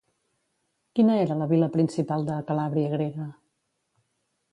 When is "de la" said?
2.29-2.47